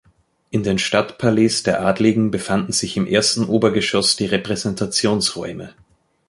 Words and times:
In 0.49 0.63
den 0.63 0.79
Stadtpalais 0.79 1.61
der 1.63 1.85
Adligen 1.85 2.31
befanden 2.31 2.71
sich 2.71 2.97
im 2.97 3.05
ersten 3.05 3.43
Obergeschoss 3.45 4.15
die 4.15 4.25
Repräsentationsräume. 4.25 5.75